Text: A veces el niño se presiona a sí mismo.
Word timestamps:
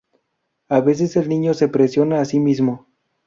A 0.67 0.79
veces 0.81 1.15
el 1.15 1.29
niño 1.29 1.53
se 1.53 1.67
presiona 1.67 2.21
a 2.21 2.25
sí 2.25 2.39
mismo. 2.39 2.87